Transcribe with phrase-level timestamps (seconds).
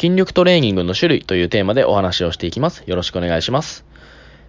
[0.00, 2.84] 筋力トレーニングの種類というテーマでお話をしていきます。
[2.86, 3.84] よろしくお願いします。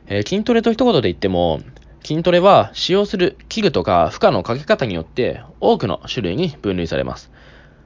[0.08, 1.60] えー、筋トレと一言で言っても、
[2.06, 7.32] 筋トレは使用する器具とか負荷のかけ方によって多くの種類に分類されます。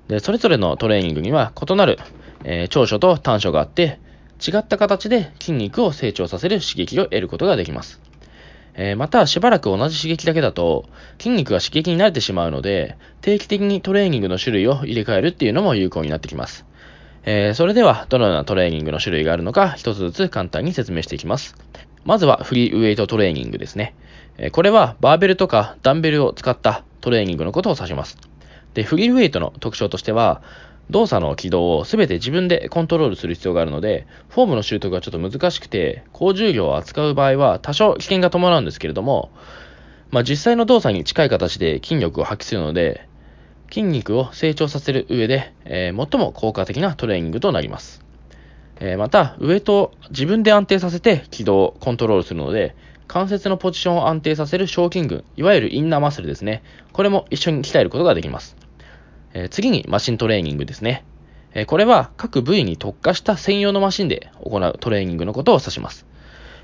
[0.07, 1.97] で、それぞれのトレーニングには異なる、
[2.43, 3.99] えー、長所と短所があって、
[4.47, 7.99] 違った形で筋肉を成長させる刺激を得ることができます。
[8.75, 10.85] えー、また、しばらく同じ刺激だけだと、
[11.17, 16.63] 筋肉が刺激に慣れてしまうので、定期的にトレーニングの種類を入れ替えるっていうのも有効になってきます。
[17.27, 21.55] えー、それでは、どのようなトレーニングの種類があるのか、一つずつ簡単に説明していきます。
[22.03, 23.95] まずは、フリーウェイトトレーニングですね。
[24.37, 28.19] えー、これは、バーベルとかダンベルを使ったトレーニングのことを指します。
[28.75, 30.43] で、フリーウェイトの特徴としては、
[30.91, 39.31] 動作の軌道を全て自分でコントロールする必要があるので、フォームの習得がちょっと難しくて、高重量を扱う場合は多少危険が伴うんですけれども、
[40.11, 43.07] まあ、実際の動作に近い形で筋力を発揮するので、
[43.69, 48.03] 筋肉を成長させる上で、えー、最も効果的なトレーニングとなります。
[48.79, 52.75] えー、また、ウエイトを自分で安定させて軌道をコントロールするので、
[53.07, 56.63] 関節のポジションを安定させる小筋群、いわゆるインナーマッスルですね。
[56.91, 58.55] これも一緒に鍛えることができます。
[59.33, 61.03] え次にマシントレーニングですね。
[61.53, 66.05] えこれは各部位に特化した専用のマシンで行うトレーニングのことを指します。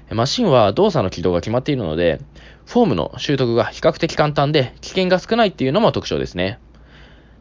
[0.09, 2.19] マシンは動作の軌道が決まっているので、
[2.65, 6.59] フォームの習得が比較的簡単で危険が少ないっていうのも特徴ですね。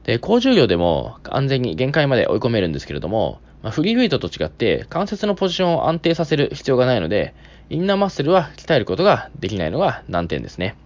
[0.05, 7.34] で、高重量でも安全に限界まで追い込めるんですけれども、まあ、フリーウェイトと違って関節のポジションを安定させる必要がないので、
[7.69, 10.77] インナーマッスルは鍛えることができないのが難点ですね。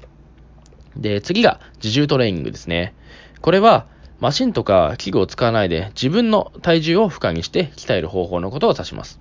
[0.97, 2.95] で、次が自重トレーニングですね。
[3.41, 3.87] これは
[4.21, 9.21] マシンとか器具を使わないで自分の体重を負荷にして鍛える方法のことを指します。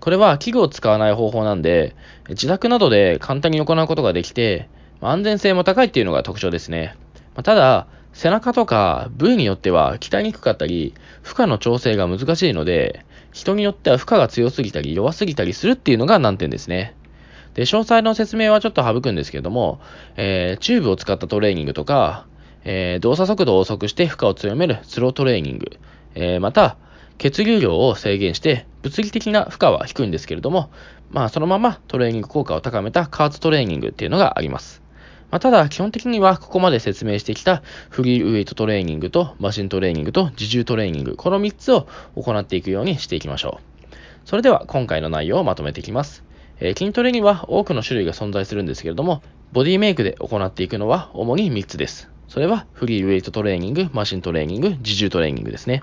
[0.00, 1.94] これは器具を使わない方法なんで、
[2.28, 4.68] 自宅などで簡単に行うことができて、
[5.00, 6.96] 安全性も高いっていうのが特徴ですね。
[7.42, 16.94] ただ、背中とか部位によっては鍛えにくかったり、負荷の調整が難しいので、人によっては負荷が強すぎたり弱すぎたりするっていうのが難点ですね。
[17.54, 19.80] で、詳細の説明はちょっと省くんですけれども、
[20.16, 22.26] えー、チューブを使ったトレーニングとか、
[22.64, 25.78] えー、動作速度を遅くして負荷を強めるスロートレーニング、
[26.14, 26.76] えー、また、
[27.18, 30.70] 血流量を制限して、物理的な負荷は低いんですけれども、
[31.10, 34.82] まあ、そのままトレーニング効果を高めた加圧トレーニングっていうのがあります。
[35.30, 41.86] まあ、ただ、基本的にはここまで説明してきたフリーウェイトトレーニングとマシントレーニングと自重トレーニング、この3つを
[42.16, 43.96] 行っていくようにしていきましょう。
[44.24, 46.24] それでは今回の内容をまとめていきます。
[46.58, 52.10] えー、筋トレには多くの種類が存在するんですけれども、ボディメイクで行っていくのは主に3つです。
[52.28, 55.82] それはフリーウェイトトレーニング、マシントレーニング、自重トレーニングですね。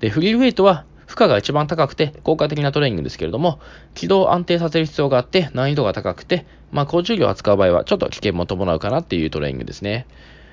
[0.00, 0.84] で、フリーウェイトは
[1.20, 3.60] 負荷が一番高くて効果的なトレーニングですけれども、
[3.94, 10.06] 軌道を安定させる必要があって難易度が高くて、まあ、高重量を扱う場合はちょっと危険も伴うかなっていうトレーニングですね。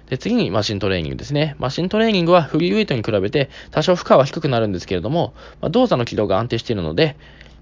[0.09, 1.55] で、次にマシントレーニングですね。
[1.57, 7.15] マシントレーニングはフリーウェイトに比べて多少負荷は低くなるんですけれども、まあ、動作の軌道が安定しているので、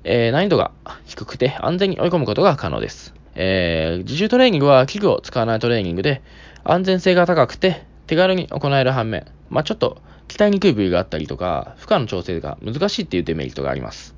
[0.03, 0.71] えー、難易度が
[1.05, 3.13] 低くて安全に追い込むことが可能です。
[3.35, 6.23] えー、自重トレーニングは器具を使わないトレーニングで
[6.63, 14.16] 安全性が高くて手軽に行える反面、まあ、ちょっと鍛えにくい部位があったりとか、負荷の調整が難しいっていうデメリットがあります。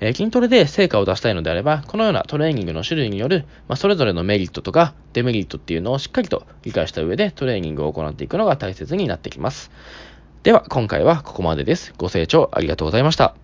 [0.00, 9.70] えー、筋トレで成果を出したいのであれば、このようなトレーニングの種類による、まあ、それぞれのメリットとかデメリットっていうのをしっかりと理解した上でトレーニングを行っていくのが大切になってきます。
[10.42, 11.94] では、今回はここまでです。
[11.96, 13.43] ご清聴ありがとうございました。